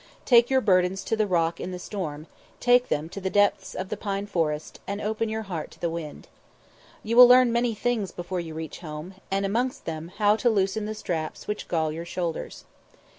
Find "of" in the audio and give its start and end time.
3.75-3.89